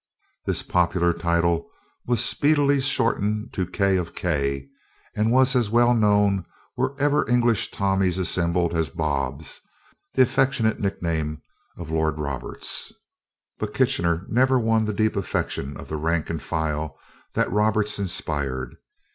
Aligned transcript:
This 0.47 0.63
popular 0.63 1.13
title 1.13 1.69
was 2.07 2.25
speedily 2.25 2.79
shortened 2.81 3.53
to 3.53 3.67
"K 3.67 3.97
of 3.97 4.15
K," 4.15 4.67
and 5.15 5.31
was 5.31 5.55
as 5.55 5.69
well 5.69 5.93
known 5.93 6.43
wherever 6.73 7.29
English 7.29 7.69
Tommies 7.69 8.17
assembled 8.17 8.73
as 8.73 8.89
"Bobs," 8.89 9.61
the 10.15 10.23
affectionate 10.23 10.79
nickname 10.79 11.43
of 11.77 11.91
Lord 11.91 12.17
Roberts. 12.17 12.91
But 13.59 13.75
Kitchener 13.75 14.25
never 14.27 14.57
won 14.59 14.85
the 14.85 14.93
deep 14.93 15.15
affection 15.15 15.77
of 15.77 15.87
the 15.87 15.97
rank 15.97 16.31
and 16.31 16.41
file, 16.41 16.97
that 17.35 17.51
Roberts 17.51 17.99
inspired. 17.99 18.77